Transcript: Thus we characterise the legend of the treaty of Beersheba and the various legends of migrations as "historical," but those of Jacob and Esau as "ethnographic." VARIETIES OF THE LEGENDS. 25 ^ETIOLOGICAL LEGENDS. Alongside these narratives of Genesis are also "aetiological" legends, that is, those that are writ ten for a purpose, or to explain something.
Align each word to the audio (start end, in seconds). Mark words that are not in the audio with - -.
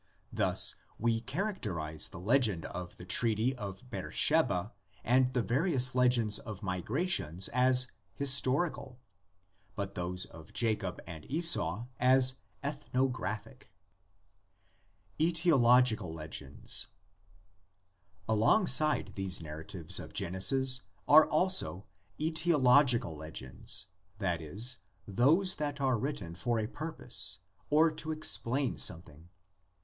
Thus 0.33 0.73
we 0.97 1.21
characterise 1.21 2.09
the 2.09 2.19
legend 2.19 2.65
of 2.65 2.97
the 2.97 3.05
treaty 3.05 3.55
of 3.55 3.87
Beersheba 3.91 4.73
and 5.03 5.31
the 5.35 5.43
various 5.43 5.93
legends 5.93 6.39
of 6.39 6.63
migrations 6.63 7.49
as 7.49 7.85
"historical," 8.15 8.99
but 9.75 9.93
those 9.93 10.25
of 10.25 10.53
Jacob 10.53 10.99
and 11.05 11.29
Esau 11.29 11.85
as 11.99 12.37
"ethnographic." 12.63 13.69
VARIETIES 15.19 15.45
OF 15.45 15.45
THE 15.45 15.55
LEGENDS. 15.67 15.83
25 15.99 16.07
^ETIOLOGICAL 16.07 16.13
LEGENDS. 16.15 16.87
Alongside 18.27 19.11
these 19.13 19.39
narratives 19.39 19.99
of 19.99 20.13
Genesis 20.13 20.81
are 21.07 21.27
also 21.27 21.85
"aetiological" 22.19 23.15
legends, 23.15 23.85
that 24.17 24.41
is, 24.41 24.77
those 25.07 25.57
that 25.57 25.79
are 25.79 25.99
writ 25.99 26.17
ten 26.17 26.33
for 26.33 26.57
a 26.57 26.65
purpose, 26.65 27.37
or 27.69 27.91
to 27.91 28.11
explain 28.11 28.77
something. 28.79 29.29